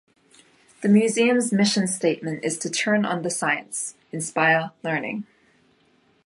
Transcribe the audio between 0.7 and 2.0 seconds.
The museum's mission